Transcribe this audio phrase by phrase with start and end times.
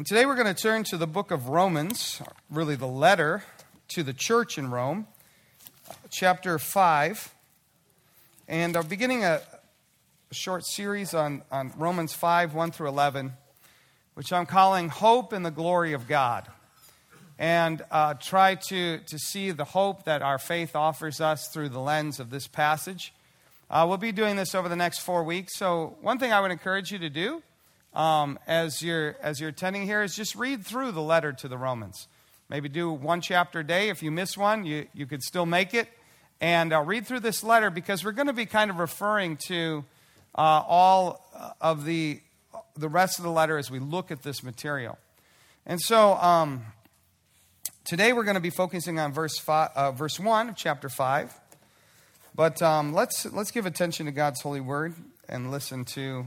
[0.00, 3.44] And today we're going to turn to the book of Romans, really the letter
[3.88, 5.06] to the church in Rome,
[6.08, 7.34] chapter 5.
[8.48, 9.42] And I'm beginning a,
[10.30, 13.34] a short series on, on Romans 5, 1 through 11,
[14.14, 16.48] which I'm calling Hope in the Glory of God.
[17.38, 21.78] And uh, try to, to see the hope that our faith offers us through the
[21.78, 23.12] lens of this passage.
[23.68, 25.58] Uh, we'll be doing this over the next four weeks.
[25.58, 27.42] So, one thing I would encourage you to do
[27.94, 31.58] um, as, you're, as you're attending here is just read through the letter to the
[31.58, 32.06] Romans.
[32.48, 33.88] Maybe do one chapter a day.
[33.88, 35.88] If you miss one, you, you could still make it.
[36.40, 39.84] And uh, read through this letter because we're going to be kind of referring to
[40.34, 41.24] uh, all
[41.60, 42.20] of the,
[42.76, 44.98] the rest of the letter as we look at this material.
[45.66, 46.64] And so um,
[47.84, 51.32] today we're going to be focusing on verse, five, uh, verse 1 of chapter 5.
[52.34, 54.94] But um, let's, let's give attention to God's holy word
[55.28, 56.26] and listen to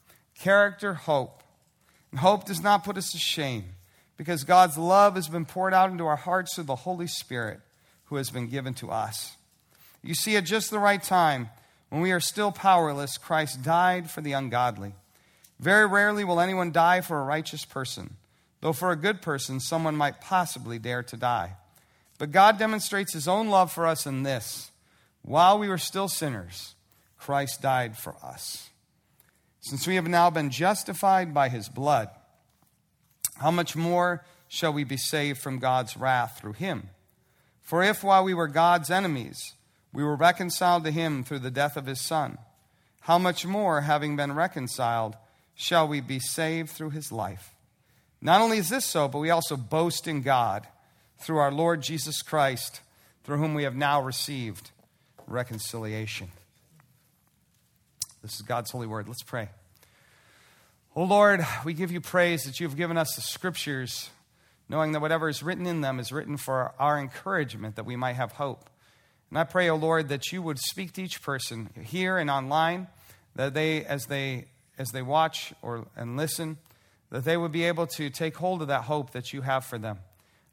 [0.41, 1.43] character, hope.
[2.11, 3.63] And hope does not put us to shame
[4.17, 7.59] because God's love has been poured out into our hearts through the Holy Spirit
[8.05, 9.37] who has been given to us.
[10.03, 11.49] You see, at just the right time,
[11.89, 14.93] when we are still powerless, Christ died for the ungodly.
[15.59, 18.15] Very rarely will anyone die for a righteous person,
[18.61, 21.57] though for a good person, someone might possibly dare to die.
[22.17, 24.71] But God demonstrates his own love for us in this
[25.21, 26.73] while we were still sinners,
[27.17, 28.70] Christ died for us.
[29.61, 32.09] Since we have now been justified by his blood,
[33.35, 36.89] how much more shall we be saved from God's wrath through him?
[37.61, 39.53] For if while we were God's enemies,
[39.93, 42.37] we were reconciled to him through the death of his Son,
[43.01, 45.15] how much more, having been reconciled,
[45.55, 47.55] shall we be saved through his life?
[48.21, 50.67] Not only is this so, but we also boast in God
[51.17, 52.81] through our Lord Jesus Christ,
[53.23, 54.69] through whom we have now received
[55.27, 56.29] reconciliation.
[58.21, 59.07] This is God's holy word.
[59.07, 59.49] Let's pray.
[60.93, 64.09] Oh Lord, we give you praise that you've given us the scriptures,
[64.67, 68.17] knowing that whatever is written in them is written for our encouragement, that we might
[68.17, 68.69] have hope.
[69.29, 72.29] And I pray, O oh Lord, that you would speak to each person here and
[72.29, 72.87] online,
[73.35, 74.47] that they, as they,
[74.77, 76.57] as they watch or, and listen,
[77.09, 79.77] that they would be able to take hold of that hope that you have for
[79.77, 79.99] them.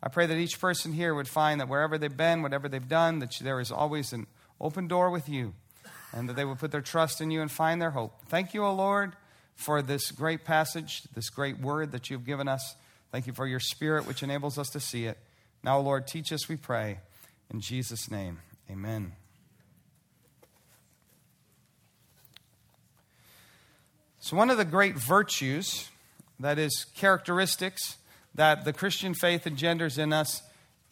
[0.01, 3.19] I pray that each person here would find that wherever they've been, whatever they've done,
[3.19, 4.29] that there is always an
[4.61, 5.55] open door with you
[6.13, 8.15] and that they would put their trust in you and find their hope.
[8.29, 9.17] Thank you, O Lord,
[9.59, 12.77] for this great passage, this great word that you've given us.
[13.11, 15.19] Thank you for your spirit, which enables us to see it.
[15.65, 17.01] Now, Lord, teach us, we pray.
[17.53, 18.39] In Jesus' name,
[18.71, 19.13] amen.
[24.21, 25.89] So, one of the great virtues,
[26.39, 27.97] that is, characteristics
[28.37, 30.43] that the Christian faith engenders in us,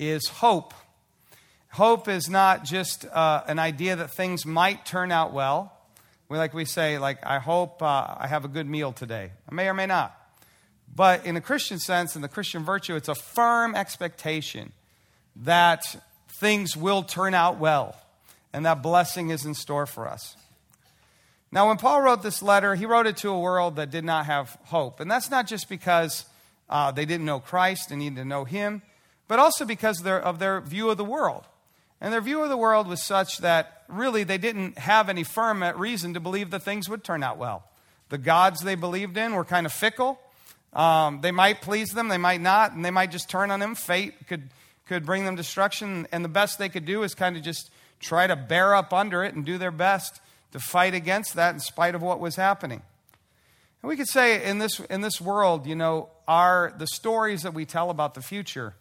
[0.01, 0.75] is hope.
[1.71, 5.76] Hope is not just uh, an idea that things might turn out well.
[6.29, 9.31] We like we say, like, I hope uh, I have a good meal today.
[9.49, 10.15] I may or may not.
[10.95, 14.73] But in the Christian sense, in the Christian virtue, it's a firm expectation
[15.37, 15.85] that
[16.29, 17.97] things will turn out well
[18.53, 20.37] and that blessing is in store for us.
[21.53, 24.27] Now, when Paul wrote this letter, he wrote it to a world that did not
[24.27, 24.99] have hope.
[25.01, 26.25] And that's not just because
[26.69, 28.83] uh, they didn't know Christ and needed to know him,
[29.29, 31.45] but also because of their view of the world.
[32.07, 35.65] And their view of the world was such that really they didn't have any firm
[35.77, 37.65] reason to believe that things would turn out well.
[38.11, 40.21] The gods they believed in were kind of fickle.
[40.73, 43.75] Um, they might please them, they might not, and they might just turn on them.
[43.75, 44.51] Fate could,
[44.87, 48.29] could bring them destruction, and the best they could do is kind of just try
[48.29, 50.21] to bear up under it and do their best
[50.53, 52.83] to fight against that in spite of what was happening.
[53.83, 57.53] And we could say in this, in this world, you know, our, the stories that
[57.53, 58.77] we tell about the future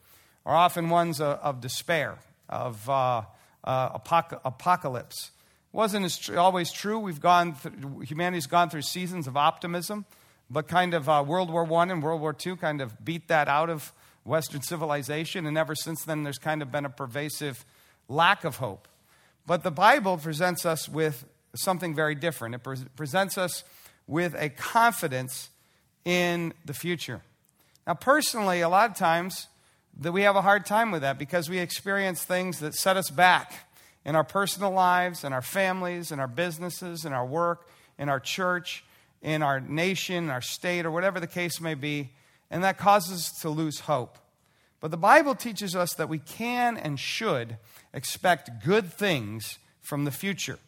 [0.46, 2.20] are often ones of, of despair
[2.50, 3.24] of uh,
[3.64, 5.32] uh, apoc- apocalypse.
[5.72, 7.00] Wasn't tr- always true.
[7.00, 7.56] We've gone
[8.04, 10.06] humanity's gone through seasons of optimism,
[10.50, 13.48] but kind of uh, World War I and World War II kind of beat that
[13.48, 13.92] out of
[14.24, 17.64] Western civilization, and ever since then, there's kind of been a pervasive
[18.10, 18.88] lack of hope.
[19.46, 21.26] But the Bible presents us with
[21.56, 22.56] something very different.
[22.56, 23.64] It pre- presents us
[24.08, 25.50] with a confidence
[26.04, 27.22] in the future.
[27.86, 29.48] Now, personally, a lot of times
[30.00, 33.10] that we have a hard time with that because we experience things that set us
[33.10, 33.54] back
[34.04, 38.20] in our personal lives, in our families, in our businesses, in our work, in our
[38.20, 38.84] church,
[39.22, 42.12] in our nation, our state, or whatever the case may be.
[42.52, 44.20] and that causes us to lose hope.
[44.80, 47.58] But the Bible teaches us that we can and should
[47.92, 50.60] expect good things from the future.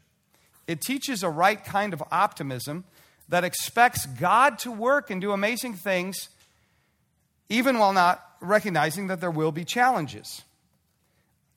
[0.65, 2.85] It teaches a right kind of optimism
[3.29, 6.29] that expects God to work and do amazing things,
[7.47, 10.43] even while not recognizing that there will be challenges.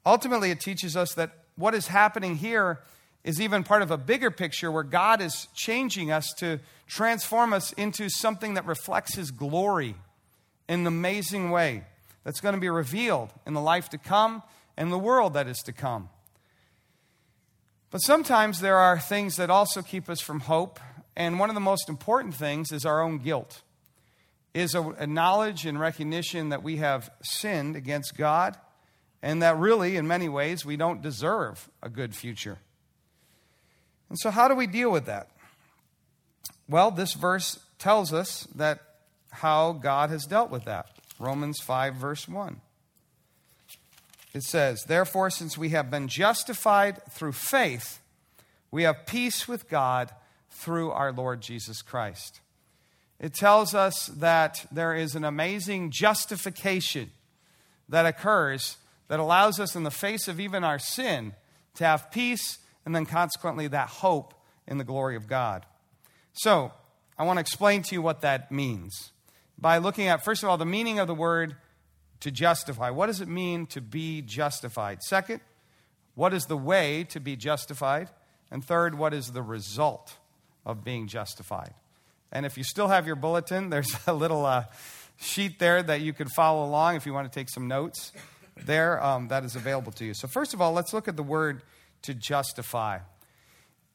[0.04, 2.80] Ultimately, it teaches us that what is happening here
[3.22, 7.72] is even part of a bigger picture where God is changing us to transform us
[7.74, 9.94] into something that reflects His glory
[10.68, 11.84] in an amazing way
[12.24, 14.42] that's going to be revealed in the life to come
[14.76, 16.08] and the world that is to come.
[17.90, 20.78] But sometimes there are things that also keep us from hope,
[21.16, 23.62] and one of the most important things is our own guilt.
[24.52, 28.56] Is a, a knowledge and recognition that we have sinned against God
[29.23, 32.58] and that really, in many ways, we don't deserve a good future.
[34.08, 35.29] And so, how do we deal with that?
[36.69, 38.81] Well, this verse tells us that
[39.31, 40.87] how God has dealt with that.
[41.19, 42.61] Romans 5, verse 1.
[44.32, 48.00] It says, Therefore, since we have been justified through faith,
[48.70, 50.12] we have peace with God
[50.50, 52.41] through our Lord Jesus Christ.
[53.20, 57.11] It tells us that there is an amazing justification
[57.88, 58.78] that occurs
[59.08, 61.34] that allows us, in the face of even our sin,
[61.75, 64.34] to have peace and then consequently that hope
[64.67, 65.67] in the glory of God.
[66.32, 66.72] So,
[67.19, 69.12] I want to explain to you what that means
[69.58, 71.56] by looking at, first of all, the meaning of the word
[72.20, 72.88] to justify.
[72.90, 75.02] What does it mean to be justified?
[75.02, 75.40] Second,
[76.14, 78.08] what is the way to be justified?
[78.50, 80.16] And third, what is the result
[80.64, 81.75] of being justified?
[82.32, 84.64] And if you still have your bulletin, there's a little uh,
[85.18, 88.12] sheet there that you can follow along if you want to take some notes
[88.56, 90.14] there um, that is available to you.
[90.14, 91.62] So, first of all, let's look at the word
[92.02, 92.98] to justify.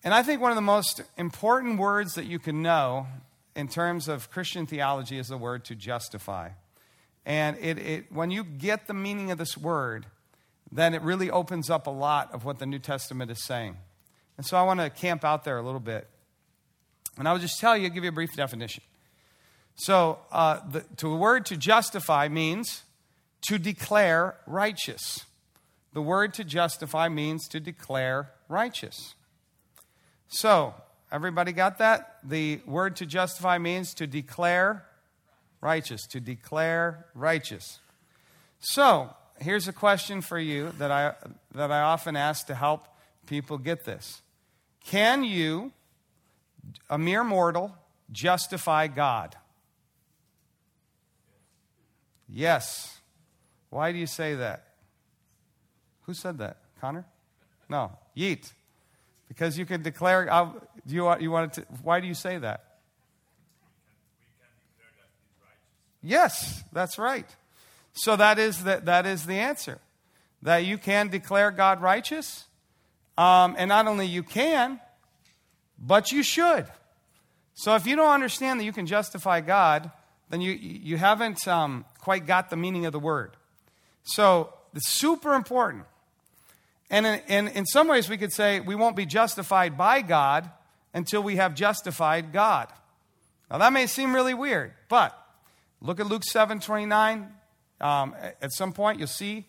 [0.03, 3.07] And I think one of the most important words that you can know
[3.55, 6.49] in terms of Christian theology is the word to justify.
[7.25, 10.05] And it, it, when you get the meaning of this word,
[10.71, 13.77] then it really opens up a lot of what the New Testament is saying.
[14.37, 16.07] And so I want to camp out there a little bit.
[17.17, 18.83] And I will just tell you, give you a brief definition.
[19.75, 22.83] So, uh, the, the word to justify means
[23.47, 25.25] to declare righteous.
[25.93, 29.15] The word to justify means to declare righteous.
[30.27, 30.73] So,
[31.11, 32.17] everybody got that?
[32.23, 34.85] The word to justify means to declare
[35.61, 37.79] righteous, to declare righteous.
[38.59, 41.13] So, here's a question for you that I,
[41.53, 42.87] that I often ask to help
[43.25, 44.21] people get this
[44.85, 45.71] Can you,
[46.89, 47.75] a mere mortal,
[48.11, 49.35] justify God?
[52.27, 52.99] Yes.
[53.69, 54.67] Why do you say that?
[56.03, 56.57] Who said that?
[56.79, 57.05] Connor?
[57.69, 57.91] No.
[58.15, 58.51] Yeet.
[59.27, 60.31] Because you can declare.
[60.31, 60.51] Uh,
[60.85, 62.63] do you, you want to, why do you say that?
[66.01, 67.25] Yes, that's right.
[67.93, 69.79] So that is the, that is the answer.
[70.43, 72.45] That you can declare God righteous.
[73.17, 74.79] Um, and not only you can,
[75.79, 76.65] but you should.
[77.53, 79.91] So if you don't understand that you can justify God,
[80.29, 83.37] then you, you haven't um, quite got the meaning of the word.
[84.03, 85.85] So it's super important.
[86.89, 90.49] And in, in, in some ways, we could say we won't be justified by God
[90.93, 92.67] until we have justified God.
[93.49, 95.17] Now, that may seem really weird, but
[95.81, 97.31] look at Luke 7 29.
[97.81, 99.45] Um, at some point, you'll see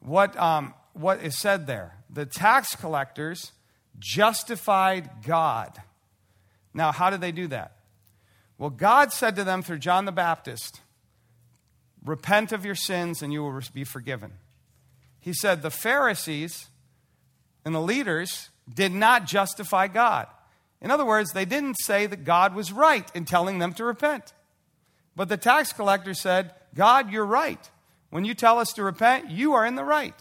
[0.00, 1.96] what, um, what is said there.
[2.08, 3.52] The tax collectors
[4.00, 5.80] justified God.
[6.74, 7.76] Now, how did they do that?
[8.58, 10.80] Well, God said to them through John the Baptist,
[12.04, 14.32] Repent of your sins and you will be forgiven.
[15.20, 16.68] He said the Pharisees
[17.64, 20.26] and the leaders did not justify God.
[20.80, 24.32] In other words, they didn't say that God was right in telling them to repent.
[25.14, 27.70] But the tax collector said, God, you're right.
[28.08, 30.14] When you tell us to repent, you are in the right.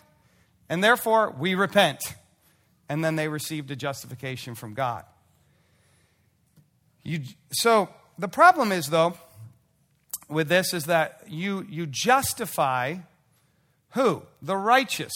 [0.67, 2.01] And therefore, we repent.
[2.89, 5.05] And then they received a justification from God.
[7.03, 9.13] You, so the problem is, though,
[10.27, 12.97] with this is that you, you justify
[13.91, 14.23] who?
[14.41, 15.13] The righteous.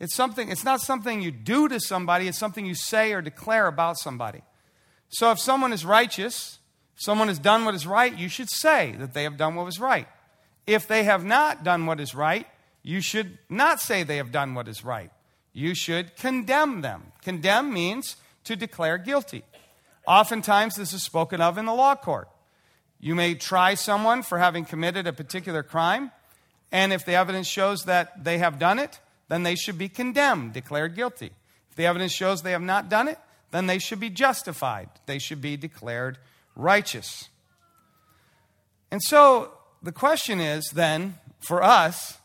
[0.00, 3.66] It's something, it's not something you do to somebody, it's something you say or declare
[3.66, 4.42] about somebody.
[5.08, 6.58] So if someone is righteous,
[6.96, 9.78] someone has done what is right, you should say that they have done what was
[9.78, 10.08] right.
[10.66, 12.46] If they have not done what is right,
[12.82, 15.10] you should not say they have done what is right.
[15.54, 17.12] You should condemn them.
[17.22, 19.44] Condemn means to declare guilty.
[20.06, 22.28] Oftentimes, this is spoken of in the law court.
[23.00, 26.10] You may try someone for having committed a particular crime,
[26.72, 30.52] and if the evidence shows that they have done it, then they should be condemned,
[30.52, 31.30] declared guilty.
[31.70, 33.18] If the evidence shows they have not done it,
[33.50, 34.88] then they should be justified.
[35.06, 36.18] They should be declared
[36.56, 37.28] righteous.
[38.90, 42.18] And so the question is then for us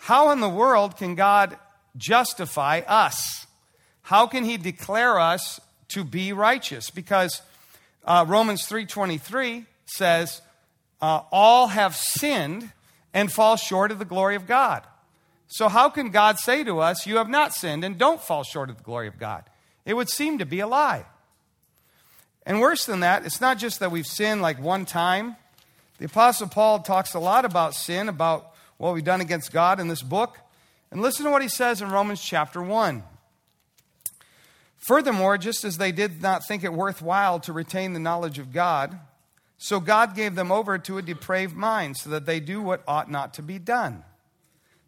[0.00, 1.56] how in the world can God
[1.96, 3.46] justify us?
[4.02, 6.90] How can he declare us to be righteous?
[6.90, 7.42] Because
[8.04, 10.42] uh, Romans 3:23 says,
[11.00, 12.72] uh, "All have sinned
[13.14, 14.86] and fall short of the glory of God."
[15.46, 18.70] So how can God say to us, "You have not sinned and don't fall short
[18.70, 19.44] of the glory of God"?
[19.84, 21.04] It would seem to be a lie.
[22.44, 25.36] And worse than that, it's not just that we've sinned like one time.
[25.98, 29.86] The Apostle Paul talks a lot about sin, about what we've done against God in
[29.86, 30.38] this book.
[30.92, 33.02] And listen to what he says in Romans chapter 1.
[34.76, 39.00] Furthermore, just as they did not think it worthwhile to retain the knowledge of God,
[39.56, 43.10] so God gave them over to a depraved mind so that they do what ought
[43.10, 44.04] not to be done.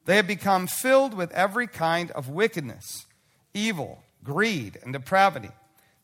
[0.05, 3.07] They have become filled with every kind of wickedness,
[3.55, 5.53] evil, greed, and depravity.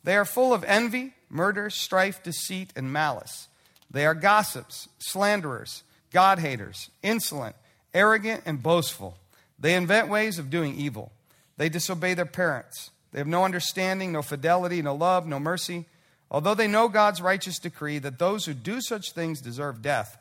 [0.02, 3.48] They are full of envy, murder, strife, deceit, and malice.
[3.90, 7.54] They are gossips, slanderers, God haters, insolent,
[7.92, 9.18] arrogant, and boastful.
[9.60, 11.12] They invent ways of doing evil.
[11.56, 12.90] They disobey their parents.
[13.12, 15.84] They have no understanding, no fidelity, no love, no mercy.
[16.30, 20.16] Although they know God's righteous decree that those who do such things deserve death,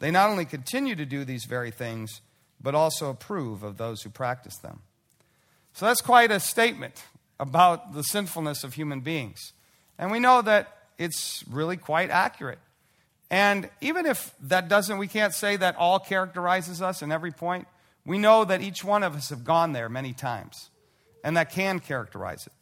[0.00, 2.20] they not only continue to do these very things,
[2.60, 4.80] but also approve of those who practice them.
[5.74, 7.04] So that's quite a statement
[7.38, 9.52] about the sinfulness of human beings.
[9.98, 12.58] And we know that it's really quite accurate.
[13.30, 17.66] And even if that doesn't, we can't say that all characterizes us in every point.
[18.06, 20.70] We know that each one of us have gone there many times,
[21.22, 22.52] and that can characterize it.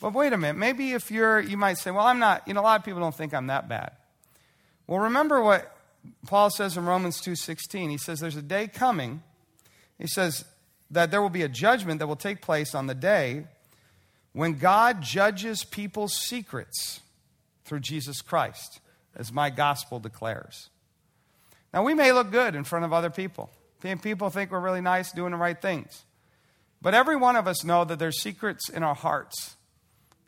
[0.00, 2.60] But wait a minute, maybe if you're, you might say, well, I'm not, you know,
[2.60, 3.92] a lot of people don't think I'm that bad.
[4.86, 5.76] Well, remember what
[6.26, 7.90] Paul says in Romans 2.16.
[7.90, 9.22] He says there's a day coming,
[9.98, 10.46] he says
[10.90, 13.44] that there will be a judgment that will take place on the day
[14.32, 17.00] when God judges people's secrets
[17.64, 18.80] through Jesus Christ,
[19.14, 20.70] as my gospel declares.
[21.74, 23.50] Now, we may look good in front of other people.
[23.80, 26.04] People think we're really nice, doing the right things.
[26.82, 29.56] But every one of us know that there's secrets in our hearts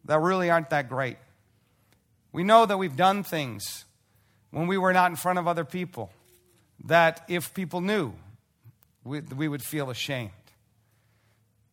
[0.04, 1.16] that really aren't that great.
[2.32, 3.84] We know that we've done things
[4.50, 6.10] when we were not in front of other people
[6.84, 8.12] that if people knew,
[9.04, 10.30] we, we would feel ashamed.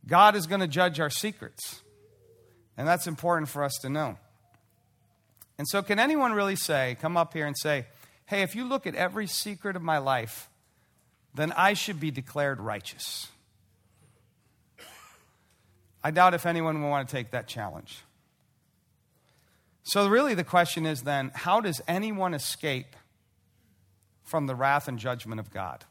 [0.06, 1.82] God is going to judge our secrets.
[2.78, 4.18] And that's important for us to know.
[5.58, 7.86] And so, can anyone really say, come up here and say,
[8.26, 10.50] hey, if you look at every secret of my life,
[11.34, 13.28] then I should be declared righteous?
[16.04, 18.04] I doubt if anyone will want to take that challenge.
[19.84, 22.96] So, really, the question is then how does anyone escape
[24.24, 25.84] from the wrath and judgment of God?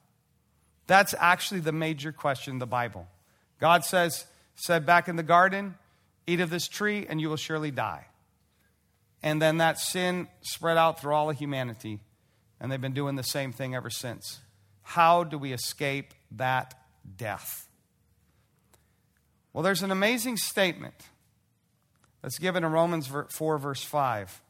[0.86, 3.06] That's actually the major question in the Bible.
[3.60, 5.74] God says, said back in the garden,
[6.26, 8.06] Eat of this tree, and you will surely die.
[9.22, 12.00] And then that sin spread out through all of humanity,
[12.60, 14.40] and they've been doing the same thing ever since.
[14.88, 16.72] How do we escape that
[17.18, 17.68] death?
[19.52, 20.94] Well, there's an amazing statement
[22.22, 24.40] that's given in Romans 4, verse 5,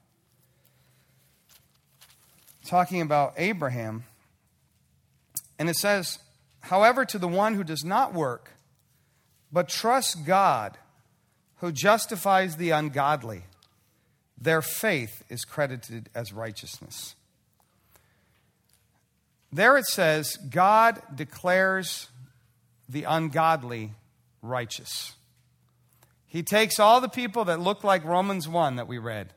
[2.65, 4.05] talking about Abraham.
[5.59, 6.21] And it says,
[6.61, 8.53] However, to the one who does not work,
[9.51, 10.79] but trusts God,
[11.57, 13.43] who justifies the ungodly,
[14.41, 17.17] their faith is credited as righteousness.
[19.53, 22.09] There it says, God declares
[22.89, 23.95] the ungodly
[24.43, 25.15] righteous.
[26.27, 29.33] He takes all the people that look like Romans 1 that we read,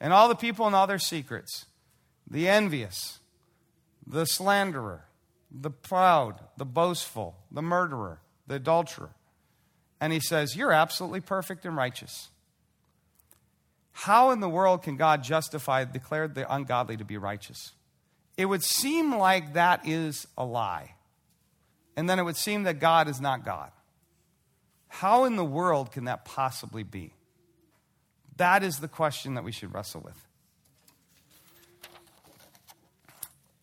[0.00, 1.66] and all the people and all their secrets
[2.26, 3.18] the envious,
[4.06, 5.04] the slanderer,
[5.50, 9.10] the proud, the boastful, the murderer, the adulterer
[10.04, 12.28] and he says, You're absolutely perfect and righteous.
[13.92, 17.72] How in the world can God justify, declare the ungodly to be righteous?
[18.36, 20.94] It would seem like that is a lie.
[21.96, 23.70] And then it would seem that God is not God.
[24.88, 27.12] How in the world can that possibly be?
[28.36, 30.20] That is the question that we should wrestle with.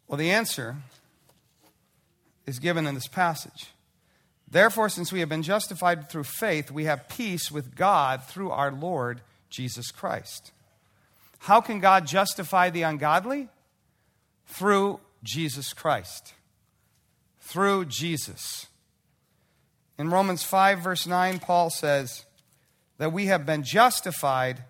[0.08, 0.78] Well, the answer
[2.46, 3.68] is given in this passage.
[4.50, 8.72] Therefore, since we have been justified through faith, we have peace with God through our
[8.72, 10.52] Lord Jesus Christ.
[11.40, 13.48] How can God justify the ungodly?
[14.52, 16.34] Through Jesus Christ.
[17.40, 18.68] Through Jesus.
[19.98, 22.26] In Romans 5, verse 9, Paul says
[22.98, 24.64] that we have been justified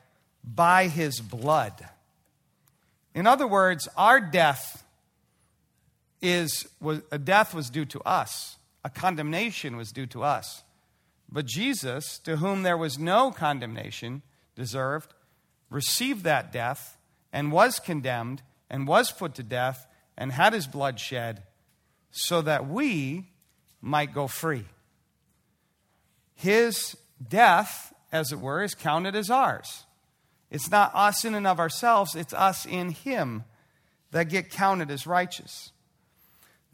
[0.43, 1.87] by his blood.
[3.13, 4.83] In other words, our death
[6.21, 10.63] is was, a death was due to us a condemnation was due to us.
[11.31, 14.21] But Jesus, to whom there was no condemnation
[14.55, 15.13] deserved,
[15.69, 16.97] received that death
[17.31, 19.85] and was condemned and was put to death
[20.17, 21.43] and had his blood shed
[22.09, 23.27] so that we
[23.81, 24.65] might go free.
[26.33, 26.97] His
[27.29, 29.83] death, as it were, is counted as ours.
[30.49, 33.43] It's not us in and of ourselves, it's us in him
[34.11, 35.71] that get counted as righteous.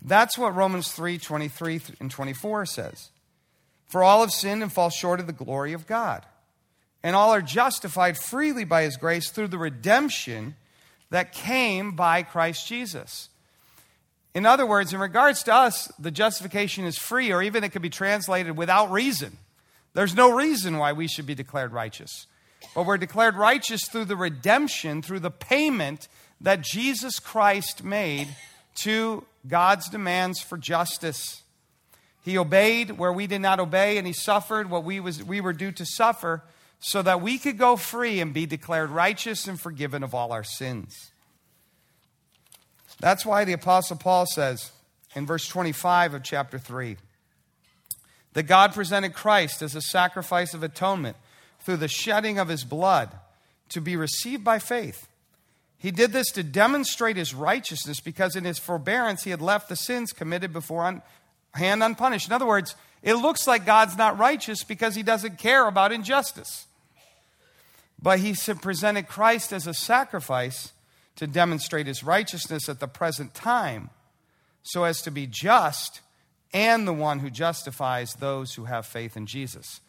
[0.03, 3.09] That's what Romans 3 23 and 24 says.
[3.87, 6.25] For all have sinned and fall short of the glory of God.
[7.01, 10.55] And all are justified freely by his grace through the redemption
[11.09, 13.29] that came by Christ Jesus.
[14.33, 17.81] In other words, in regards to us, the justification is free, or even it could
[17.81, 19.37] be translated without reason.
[19.93, 22.27] There's no reason why we should be declared righteous.
[22.75, 26.07] But we're declared righteous through the redemption, through the payment
[26.41, 28.27] that Jesus Christ made
[28.83, 31.41] to God's demands for justice.
[32.23, 35.53] He obeyed where we did not obey, and he suffered what we, was, we were
[35.53, 36.43] due to suffer
[36.79, 40.43] so that we could go free and be declared righteous and forgiven of all our
[40.43, 41.11] sins.
[42.99, 44.71] That's why the Apostle Paul says
[45.15, 46.97] in verse 25 of chapter 3
[48.33, 51.17] that God presented Christ as a sacrifice of atonement
[51.61, 53.09] through the shedding of his blood
[53.69, 55.07] to be received by faith.
[55.79, 59.75] He did this to demonstrate his righteousness because in his forbearance he had left the
[59.75, 61.01] sins committed before
[61.51, 62.27] beforehand unpunished.
[62.27, 66.66] In other words, it looks like God's not righteous because he doesn't care about injustice.
[68.01, 70.73] But he presented Christ as a sacrifice
[71.15, 73.89] to demonstrate his righteousness at the present time
[74.63, 76.01] so as to be just
[76.53, 79.81] and the one who justifies those who have faith in Jesus.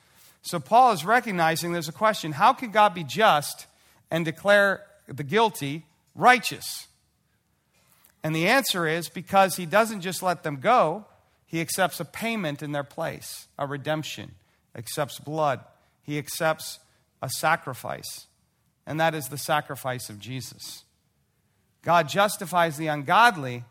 [0.42, 3.66] So Paul is recognizing there's a question how can God be just
[4.10, 5.84] and declare the guilty
[6.14, 6.86] righteous?
[8.22, 11.04] And the answer is because he doesn't just let them go,
[11.46, 14.32] he accepts a payment in their place, a redemption,
[14.74, 15.60] accepts blood,
[16.02, 16.78] he accepts
[17.22, 18.26] a sacrifice,
[18.86, 20.84] and that is the sacrifice of Jesus.
[21.82, 23.64] God justifies the ungodly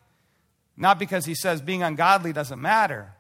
[0.77, 3.13] not because he says being ungodly doesn't matter,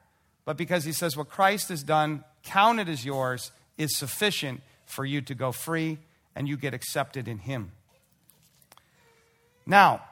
[0.45, 5.21] but because he says what Christ has done, counted as yours, is sufficient for you
[5.21, 5.97] to go free
[6.35, 7.71] and you get accepted in him.
[9.65, 10.03] Now,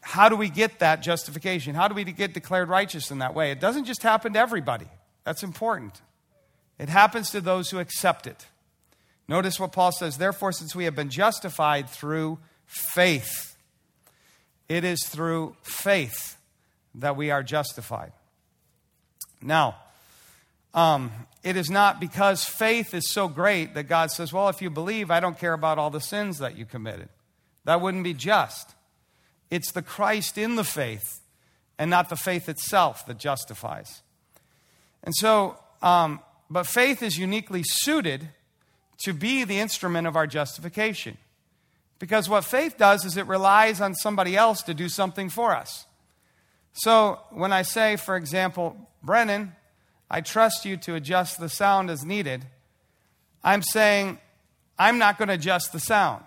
[0.00, 1.74] how do we get that justification?
[1.74, 3.50] How do we get declared righteous in that way?
[3.50, 4.88] It doesn't just happen to everybody.
[5.24, 6.00] That's important.
[6.78, 8.46] It happens to those who accept it.
[9.26, 10.18] Notice what Paul says.
[10.18, 13.56] Therefore, since we have been justified through faith,
[14.68, 16.36] it is through faith
[16.94, 18.12] that we are justified.
[19.40, 19.76] Now,
[20.72, 24.70] um, it is not because faith is so great that God says, Well, if you
[24.70, 27.08] believe, I don't care about all the sins that you committed.
[27.64, 28.74] That wouldn't be just.
[29.50, 31.20] It's the Christ in the faith
[31.78, 34.02] and not the faith itself that justifies.
[35.02, 38.28] And so, um, but faith is uniquely suited
[39.04, 41.16] to be the instrument of our justification.
[41.98, 45.86] Because what faith does is it relies on somebody else to do something for us.
[46.72, 49.52] So when I say, for example, Brennan,
[50.10, 52.46] I trust you to adjust the sound as needed,
[53.42, 54.18] I'm saying,
[54.78, 56.24] I'm not going to adjust the sound.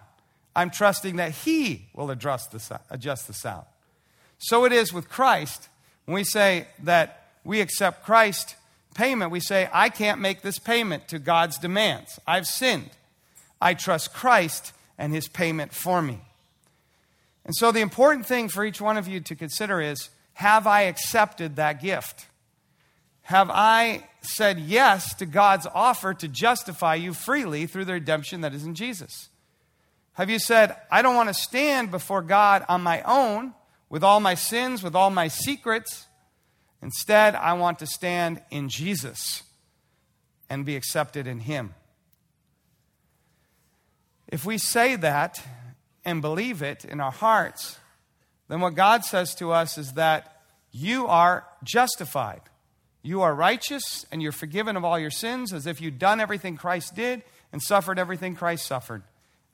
[0.55, 3.65] I'm trusting that He will adjust the, adjust the sound.
[4.37, 5.67] So it is with Christ.
[6.05, 8.55] When we say that we accept Christ
[8.97, 12.19] payment, we say, I can't make this payment to God's demands.
[12.27, 12.89] I've sinned.
[13.61, 16.19] I trust Christ and his payment for me.
[17.45, 20.81] And so the important thing for each one of you to consider is have I
[20.81, 22.25] accepted that gift?
[23.21, 28.53] Have I said yes to God's offer to justify you freely through the redemption that
[28.53, 29.29] is in Jesus?
[30.13, 33.53] Have you said, I don't want to stand before God on my own
[33.89, 36.07] with all my sins, with all my secrets?
[36.81, 39.43] Instead, I want to stand in Jesus
[40.49, 41.73] and be accepted in Him.
[44.27, 45.41] If we say that
[46.05, 47.79] and believe it in our hearts,
[48.47, 52.41] then what God says to us is that you are justified.
[53.01, 56.57] You are righteous and you're forgiven of all your sins as if you'd done everything
[56.57, 59.03] Christ did and suffered everything Christ suffered.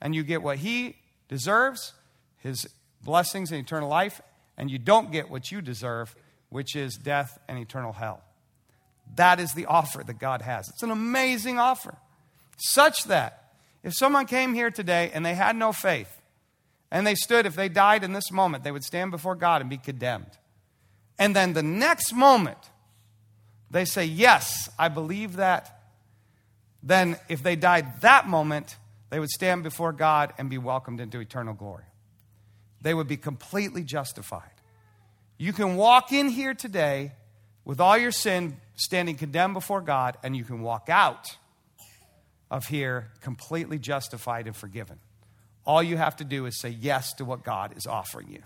[0.00, 0.96] And you get what He
[1.28, 1.92] deserves,
[2.38, 2.66] His
[3.02, 4.20] blessings and eternal life,
[4.56, 6.14] and you don't get what you deserve,
[6.54, 8.22] which is death and eternal hell.
[9.16, 10.68] That is the offer that God has.
[10.68, 11.96] It's an amazing offer,
[12.58, 16.22] such that if someone came here today and they had no faith,
[16.92, 19.68] and they stood, if they died in this moment, they would stand before God and
[19.68, 20.30] be condemned.
[21.18, 22.70] And then the next moment,
[23.68, 25.76] they say, Yes, I believe that.
[26.84, 28.76] Then, if they died that moment,
[29.10, 31.86] they would stand before God and be welcomed into eternal glory.
[32.80, 34.53] They would be completely justified.
[35.36, 37.12] You can walk in here today
[37.64, 41.36] with all your sin standing condemned before God, and you can walk out
[42.50, 44.98] of here completely justified and forgiven.
[45.66, 48.42] All you have to do is say yes to what God is offering you.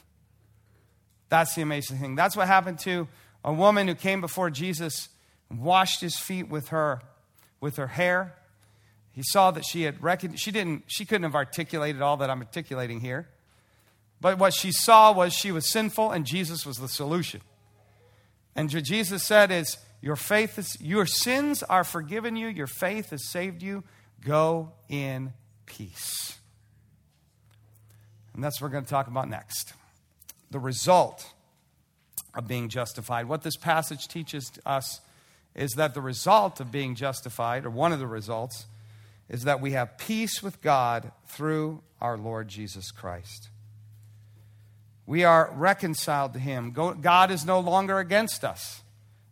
[1.29, 2.14] That's the amazing thing.
[2.14, 3.09] That's what happened to
[3.44, 5.09] a woman who came before Jesus
[5.51, 7.03] and washed his feet with her
[7.61, 8.35] with her hair.
[9.12, 12.40] He saw that she had recognized, she didn't, she couldn't have articulated all that I'm
[12.40, 13.29] articulating here.
[14.20, 17.40] But what she saw was she was sinful and Jesus was the solution.
[18.57, 23.11] And what Jesus said is, Your faith is, your sins are forgiven you, your faith
[23.11, 23.85] has saved you.
[24.24, 25.33] Go in
[25.66, 26.38] peace.
[28.35, 29.74] And that's what we're going to talk about next.
[30.50, 31.33] The result
[32.35, 33.26] of being justified.
[33.26, 35.00] What this passage teaches us
[35.54, 38.66] is that the result of being justified, or one of the results,
[39.28, 43.50] is that we have peace with God through our Lord Jesus Christ.
[45.09, 46.73] We are reconciled to Him.
[46.73, 48.83] God is no longer against us.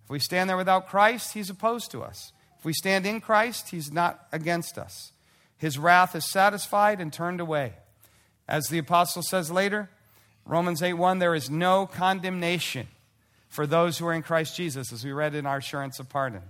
[0.05, 2.33] If we stand there without Christ, He's opposed to us.
[2.59, 5.13] If we stand in Christ, He's not against us.
[5.59, 7.75] His wrath is satisfied and turned away.
[8.49, 9.91] As the apostle says later,
[10.47, 12.89] Romans 8 1, there is no condemnation
[13.51, 16.41] for those who are in Christ Jesus, as we read in our assurance of pardon.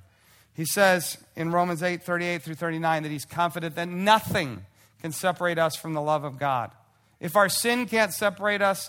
[0.54, 4.64] He says in Romans 8:38 through 39 that he's confident that nothing
[5.02, 6.70] can separate us from the love of God.
[7.18, 8.88] If our sin can't separate us,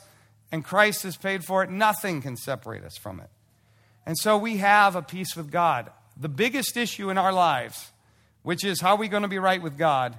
[0.51, 3.29] and Christ has paid for it, nothing can separate us from it.
[4.05, 5.91] And so we have a peace with God.
[6.15, 7.91] The biggest issue in our lives,
[8.43, 10.17] which is how are we going to be right with God,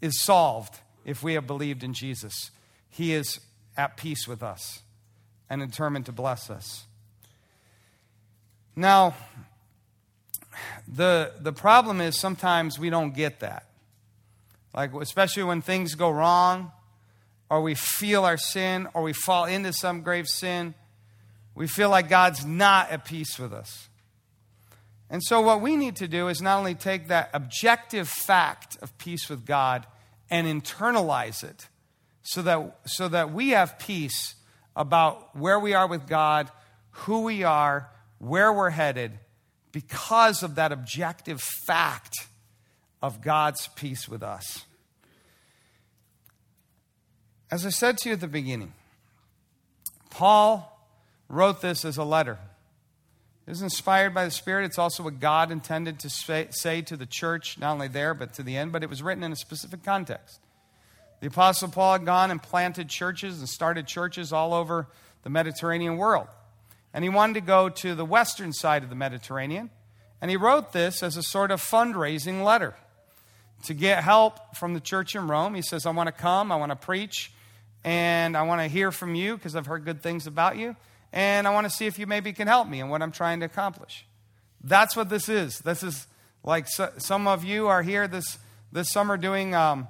[0.00, 2.50] is solved if we have believed in Jesus.
[2.90, 3.40] He is
[3.76, 4.80] at peace with us
[5.48, 6.84] and determined to bless us.
[8.76, 9.14] Now,
[10.86, 13.66] the, the problem is sometimes we don't get that.
[14.74, 16.72] Like, especially when things go wrong
[17.52, 20.72] or we feel our sin, or we fall into some grave sin,
[21.54, 23.90] we feel like God's not at peace with us.
[25.10, 28.96] And so, what we need to do is not only take that objective fact of
[28.96, 29.86] peace with God
[30.30, 31.68] and internalize it
[32.22, 34.34] so that, so that we have peace
[34.74, 36.50] about where we are with God,
[36.90, 39.18] who we are, where we're headed,
[39.72, 42.28] because of that objective fact
[43.02, 44.64] of God's peace with us.
[47.52, 48.72] As I said to you at the beginning,
[50.08, 50.74] Paul
[51.28, 52.38] wrote this as a letter.
[53.46, 54.64] It is inspired by the Spirit.
[54.64, 58.32] It's also what God intended to say, say, to the church, not only there, but
[58.34, 60.40] to the end, but it was written in a specific context.
[61.20, 64.88] The Apostle Paul had gone and planted churches and started churches all over
[65.22, 66.28] the Mediterranean world.
[66.94, 69.68] And he wanted to go to the western side of the Mediterranean.
[70.22, 72.76] And he wrote this as a sort of fundraising letter
[73.64, 75.54] to get help from the church in Rome.
[75.54, 77.30] He says, I want to come, I want to preach,
[77.84, 80.76] and I want to hear from you because I've heard good things about you,
[81.12, 83.40] and I want to see if you maybe can help me in what I'm trying
[83.40, 84.06] to accomplish.
[84.62, 85.58] That's what this is.
[85.60, 86.06] This is
[86.44, 88.38] like so, some of you are here this,
[88.70, 89.88] this summer doing um,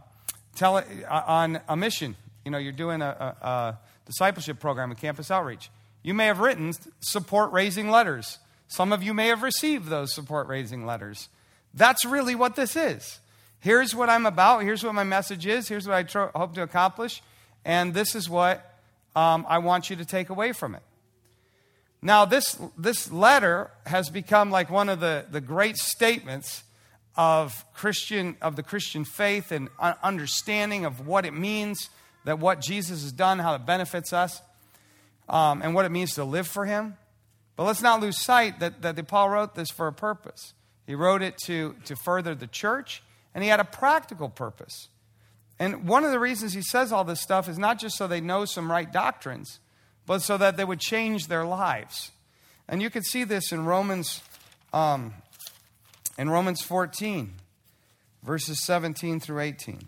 [0.57, 2.17] tele, uh, on a mission.
[2.45, 5.71] You know, you're doing a, a, a discipleship program at Campus Outreach.
[6.03, 8.39] You may have written support raising letters.
[8.67, 11.29] Some of you may have received those support raising letters.
[11.75, 13.21] That's really what this is.
[13.61, 14.63] Here's what I'm about.
[14.63, 15.69] Here's what my message is.
[15.69, 17.23] Here's what I tr- hope to accomplish.
[17.65, 18.79] And this is what
[19.15, 20.83] um, I want you to take away from it.
[22.01, 26.65] Now, this, this letter has become like one of the, the great statements
[27.17, 29.69] of Christian of the Christian faith and
[30.03, 31.91] understanding of what it means
[32.25, 34.41] that what Jesus has done, how it benefits us,
[35.29, 36.97] um, and what it means to live for Him.
[37.57, 40.55] But let's not lose sight that, that Paul wrote this for a purpose.
[40.87, 43.03] He wrote it to, to further the church,
[43.35, 44.89] and he had a practical purpose.
[45.63, 48.21] And one of the reasons he says all this stuff is not just so they
[48.21, 49.61] know some right doctrines,
[50.07, 52.11] but so that they would change their lives.
[52.69, 54.23] And you can see this in Romans,
[54.73, 55.15] um,
[56.19, 57.35] in Romans 14,
[58.25, 59.83] verses 17 through 18.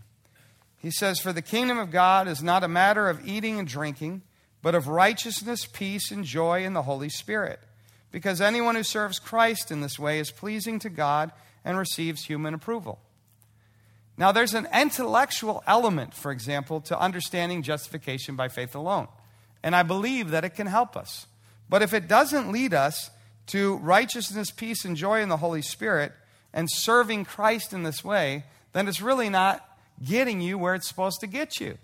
[0.78, 4.22] He says, For the kingdom of God is not a matter of eating and drinking,
[4.62, 7.58] but of righteousness, peace, and joy in the Holy Spirit.
[8.12, 11.32] Because anyone who serves Christ in this way is pleasing to God
[11.64, 13.00] and receives human approval.
[14.16, 19.08] Now, there's an intellectual element, for example, to understanding justification by faith alone.
[19.62, 21.26] And I believe that it can help us.
[21.68, 23.10] But if it doesn't lead us
[23.46, 26.12] to righteousness, peace, and joy in the Holy Spirit
[26.52, 29.66] and serving Christ in this way, then it's really not
[30.04, 31.78] getting you where it's supposed to get you.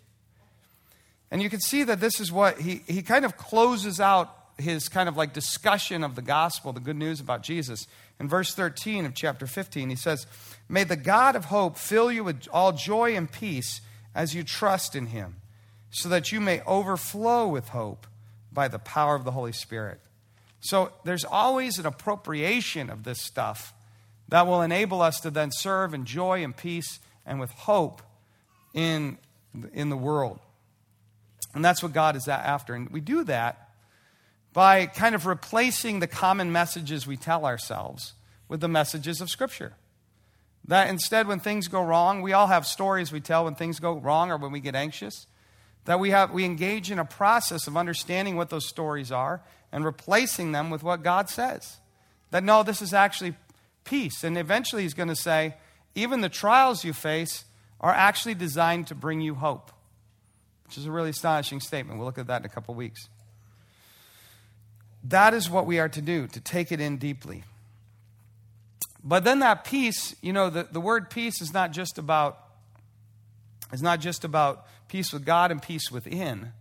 [1.31, 4.89] And you can see that this is what he, he kind of closes out his
[4.89, 7.87] kind of like discussion of the gospel, the good news about Jesus.
[8.19, 10.27] In verse 13 of chapter 15, he says,
[10.69, 13.81] May the God of hope fill you with all joy and peace
[14.15, 15.37] as you trust in him,
[15.91, 18.07] so that you may overflow with hope
[18.53, 20.01] by the power of the Holy Spirit.
[20.61, 23.73] So there's always an appropriation of this stuff
[24.29, 28.03] that will enable us to then serve in joy and peace and with hope
[28.75, 29.19] in,
[29.73, 30.39] in the world.
[31.55, 32.75] And that's what God is after.
[32.75, 33.70] And we do that
[34.53, 38.15] by kind of replacing the common messages we tell ourselves
[38.49, 39.75] with the messages of Scripture.
[40.67, 43.95] That instead, when things go wrong, we all have stories we tell when things go
[43.95, 45.27] wrong or when we get anxious.
[45.87, 49.85] That we, have, we engage in a process of understanding what those stories are and
[49.85, 51.79] replacing them with what God says.
[52.31, 53.35] That no, this is actually
[53.85, 54.23] peace.
[54.23, 55.55] And eventually, He's going to say,
[55.95, 57.45] even the trials you face
[57.81, 59.73] are actually designed to bring you hope,
[60.65, 61.99] which is a really astonishing statement.
[61.99, 63.09] We'll look at that in a couple weeks.
[65.05, 67.45] That is what we are to do, to take it in deeply.
[69.03, 72.39] But then that peace, you know, the, the word peace is not just about
[73.73, 76.53] is not just about peace with God and peace within,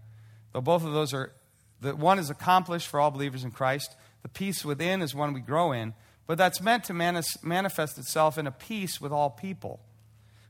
[0.53, 1.33] though both of those are
[1.81, 3.95] the one is accomplished for all believers in Christ.
[4.21, 5.93] The peace within is one we grow in,
[6.27, 9.79] but that's meant to manis- manifest itself in a peace with all people.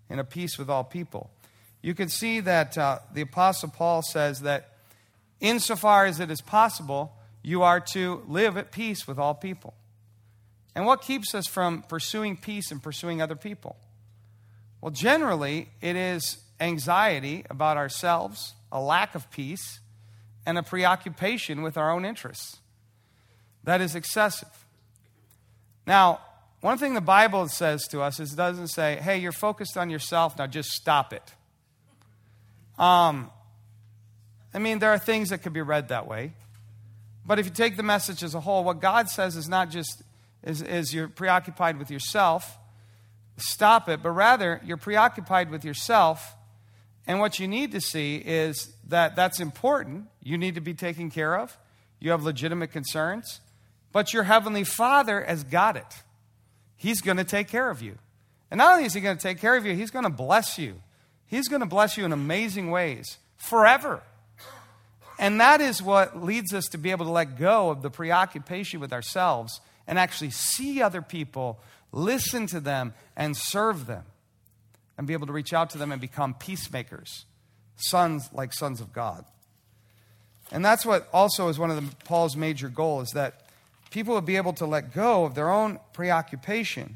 [0.10, 1.30] In a peace with all people.
[1.82, 4.73] You can see that uh, the Apostle Paul says that
[5.39, 9.73] insofar as it is possible, you are to live at peace with all people.
[10.75, 13.78] And what keeps us from pursuing peace and pursuing other people?
[14.82, 19.80] Well, generally, it is anxiety about ourselves, a lack of peace,
[20.45, 22.58] and a preoccupation with our own interests.
[23.63, 24.65] That is excessive.
[25.86, 26.21] Now,
[26.62, 29.89] one thing the Bible says to us is it doesn't say, hey, you're focused on
[29.89, 31.34] yourself, now just stop it.
[32.78, 33.32] Um,
[34.54, 36.34] I mean, there are things that could be read that way.
[37.30, 40.02] But if you take the message as a whole, what God says is not just
[40.44, 42.58] is, is you're preoccupied with yourself,
[43.38, 46.36] stop it, but rather you're preoccupied with yourself.
[47.06, 50.08] And what you need to see is that that's important.
[50.24, 51.56] You need to be taken care of.
[52.00, 53.42] You have legitimate concerns.
[53.92, 56.02] But your Heavenly Father has got it.
[56.78, 58.00] He's going to take care of you.
[58.50, 60.58] And not only is He going to take care of you, He's going to bless
[60.58, 60.82] you.
[61.28, 64.02] He's going to bless you in amazing ways forever.
[65.19, 68.79] And that is what leads us to be able to let go of the preoccupation
[68.79, 71.60] with ourselves and actually see other people,
[71.91, 74.05] listen to them, and serve them,
[74.97, 77.25] and be able to reach out to them and become peacemakers,
[77.75, 79.25] sons like sons of God.
[80.51, 83.41] And that's what also is one of the, Paul's major goals is that
[83.91, 86.95] people would be able to let go of their own preoccupation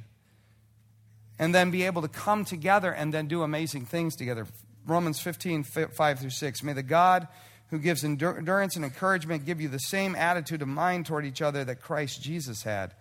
[1.38, 4.48] and then be able to come together and then do amazing things together.
[4.88, 6.64] Romans 15, 5 through 6.
[6.64, 7.28] May the God
[7.74, 11.66] who gives endurance and encouragement give you the same attitude of mind toward each other
[11.66, 12.94] that Christ Jesus had,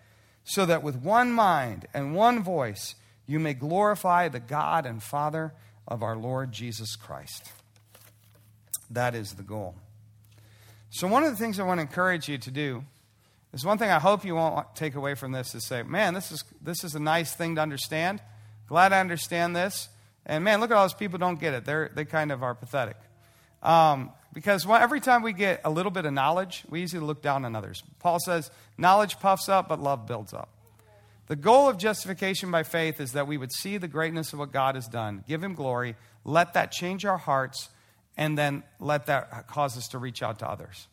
[0.45, 2.95] so that with one mind and one voice
[3.27, 5.53] you may glorify the God and Father
[5.87, 7.53] of our Lord Jesus Christ.
[8.91, 9.75] That is the goal.
[10.89, 12.83] So, one of the things I want to encourage you to do
[13.53, 16.33] is one thing I hope you won't take away from this is say, man, this
[16.33, 18.23] is, this is a nice thing to understand.
[18.69, 19.91] Glad I understand this.
[20.25, 21.67] And man, look at all those people don't get it.
[21.67, 22.97] They're, they kind of are pathetic.
[23.63, 27.45] Um, because every time we get a little bit of knowledge, we easily look down
[27.45, 27.83] on others.
[27.99, 30.49] Paul says, knowledge puffs up, but love builds up.
[31.29, 34.53] The goal of justification by faith is that we would see the greatness of what
[34.53, 37.69] God has done, give Him glory, let that change our hearts,
[38.17, 40.89] and then let that cause us to reach out to others.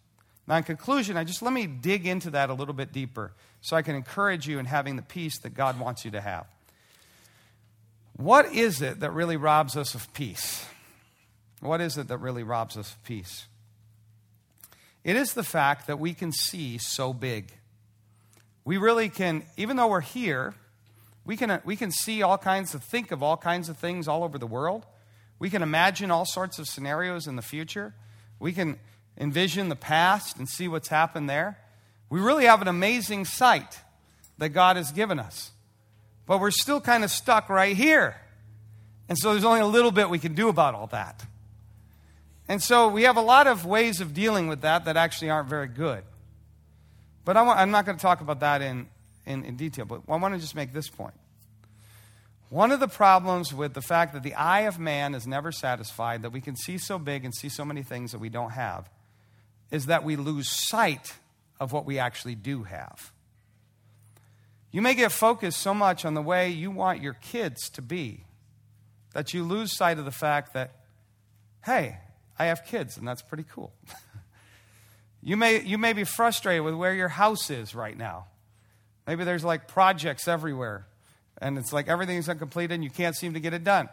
[0.47, 3.75] Now, in conclusion, I just let me dig into that a little bit deeper so
[3.75, 6.47] I can encourage you in having the peace that God wants you to have.
[8.15, 10.65] What is it that really robs us of peace?
[11.59, 13.47] What is it that really robs us of peace?
[15.03, 17.51] It is the fact that we can see so big.
[18.65, 20.53] We really can, even though we're here,
[21.25, 24.07] we can, uh, we can see all kinds of, think of all kinds of things
[24.07, 24.85] all over the world.
[25.37, 27.93] We can imagine all sorts of scenarios in the future.
[28.39, 28.79] We can
[29.17, 31.57] envision the past and see what's happened there.
[32.09, 33.79] We really have an amazing sight
[34.37, 35.51] that God has given us.
[36.25, 38.15] But we're still kind of stuck right here.
[39.07, 41.25] And so there's only a little bit we can do about all that.
[42.49, 45.47] And so we have a lot of ways of dealing with that that actually aren't
[45.47, 46.03] very good.
[47.23, 48.87] But I am not going to talk about that in,
[49.27, 51.13] in, in detail, but I want to just make this point.
[52.49, 56.23] One of the problems with the fact that the eye of man is never satisfied,
[56.23, 58.89] that we can see so big and see so many things that we don't have,
[59.69, 61.13] is that we lose sight
[61.59, 63.11] of what we actually do have.
[64.71, 68.23] You may get focused so much on the way you want your kids to be
[69.13, 70.71] that you lose sight of the fact that,
[71.63, 71.97] hey,
[72.39, 73.73] I have kids, and that's pretty cool.
[75.21, 78.27] you, may, you may be frustrated with where your house is right now.
[79.05, 80.87] Maybe there's like projects everywhere,
[81.39, 83.89] and it's like everything's uncompleted and you can't seem to get it done.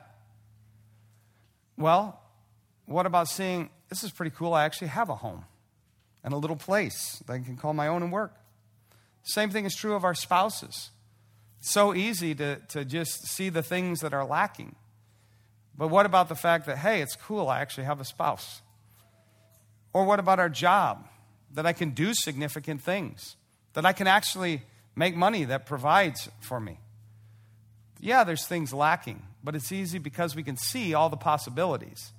[1.77, 2.21] Well,
[2.87, 4.55] what about seeing this is pretty cool?
[4.55, 5.45] I actually have a home
[6.25, 8.35] and a little place that I can call my own and work.
[9.23, 10.91] Same thing is true of our spouses.
[11.61, 14.77] It's so easy to, to just see the things that are lacking.
[15.79, 18.63] But what about the fact that, hey, it's cool, I actually have a spouse?
[19.93, 21.07] Or what about our job?
[21.57, 23.37] that I can do significant things,
[23.73, 24.63] that I can actually
[24.95, 26.79] make money that provides for me.
[27.99, 32.13] Yeah, there's things lacking, but it's easy because we can see all the possibilities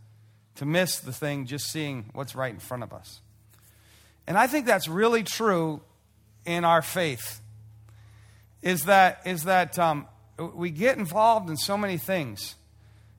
[0.56, 3.22] to miss the thing just seeing what's right in front of us.
[4.26, 5.82] And I think that's really true
[6.46, 7.40] in our faith.
[8.64, 10.08] Is that, is that um,
[10.56, 12.56] we get involved in so many things,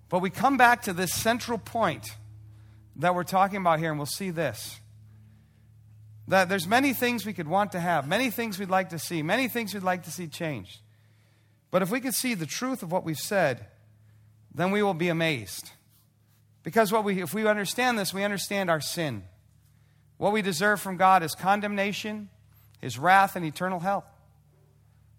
[0.08, 2.06] but we come back to this central point
[2.96, 4.80] that we're talking about here, and we'll see this.
[6.26, 9.22] That there's many things we could want to have, many things we'd like to see,
[9.22, 10.80] many things we'd like to see changed.
[11.70, 13.66] But if we could see the truth of what we've said,
[14.54, 15.70] then we will be amazed.
[16.62, 19.24] Because what we, if we understand this, we understand our sin.
[20.16, 22.28] What we deserve from God is condemnation,
[22.80, 24.04] His wrath, and eternal hell.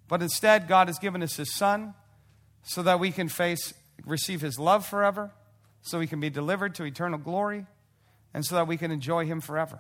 [0.08, 1.94] But instead, God has given us His Son
[2.64, 3.74] so that we can face,
[4.06, 5.32] receive His love forever,
[5.82, 7.66] so we can be delivered to eternal glory,
[8.34, 9.80] and so that we can enjoy Him forever.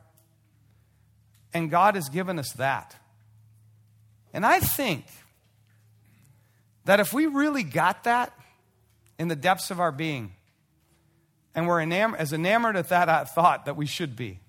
[1.53, 2.95] And God has given us that.
[4.33, 5.05] And I think
[6.85, 8.33] that if we really got that
[9.17, 10.33] in the depths of our being,
[11.55, 14.39] and we're enam- as enamored at that thought that we should be,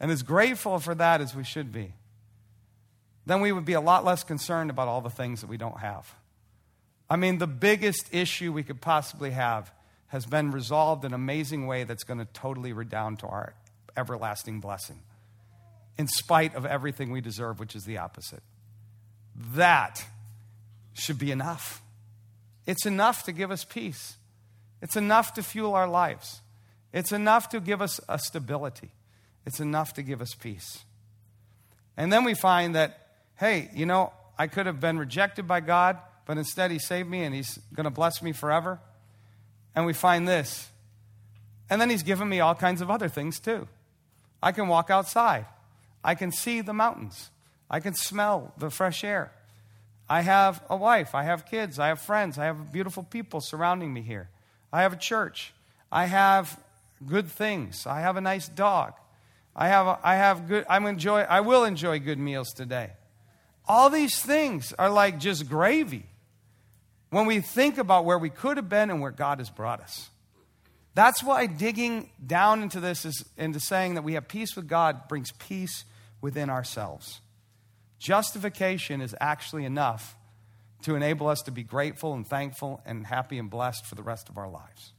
[0.00, 1.92] and as grateful for that as we should be,
[3.26, 5.78] then we would be a lot less concerned about all the things that we don't
[5.78, 6.14] have.
[7.10, 9.72] I mean, the biggest issue we could possibly have
[10.06, 13.54] has been resolved in an amazing way that's going to totally redound to our
[13.96, 15.00] everlasting blessing,
[15.98, 18.42] in spite of everything we deserve, which is the opposite.
[19.54, 20.04] That
[20.94, 21.82] should be enough.
[22.66, 24.16] It's enough to give us peace.
[24.80, 26.40] It's enough to fuel our lives.
[26.92, 28.90] It's enough to give us a stability.
[29.46, 30.84] It's enough to give us peace.
[31.96, 35.98] And then we find that, hey, you know, I could have been rejected by God,
[36.30, 38.78] but instead He saved me and He's going to bless me forever.
[39.74, 40.68] And we find this.
[41.68, 43.66] And then He's given me all kinds of other things too.
[44.40, 45.46] I can walk outside,
[46.04, 47.30] I can see the mountains,
[47.68, 49.32] I can smell the fresh air.
[50.08, 53.92] I have a wife, I have kids, I have friends, I have beautiful people surrounding
[53.92, 54.28] me here.
[54.72, 55.52] I have a church.
[55.90, 56.60] I have
[57.04, 57.88] good things.
[57.88, 58.92] I have a nice dog.
[59.56, 62.92] I have, a, I have good, I'm enjoy, I will enjoy good meals today.
[63.66, 66.06] All these things are like just gravy
[67.10, 70.10] when we think about where we could have been and where God has brought us.
[70.94, 75.08] That's why digging down into this is into saying that we have peace with God
[75.08, 75.84] brings peace
[76.20, 77.20] within ourselves.
[77.98, 80.16] Justification is actually enough
[80.82, 84.28] to enable us to be grateful and thankful and happy and blessed for the rest
[84.28, 84.92] of our lives.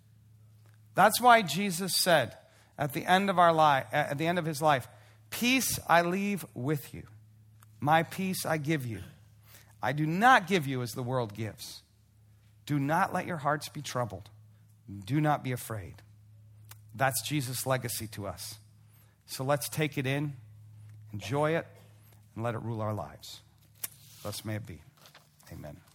[0.93, 2.37] That's why Jesus said,
[2.77, 4.87] at the end of our life, at the end of his life,
[5.29, 7.03] peace I leave with you.
[7.79, 8.99] My peace I give you.
[9.81, 11.81] I do not give you as the world gives.
[12.71, 14.29] Do not let your hearts be troubled.
[15.05, 15.95] Do not be afraid.
[16.95, 18.59] That's Jesus' legacy to us.
[19.25, 20.35] So let's take it in,
[21.11, 21.67] enjoy it,
[22.33, 23.41] and let it rule our lives.
[24.23, 24.79] Thus may it be.
[25.51, 25.90] Amen.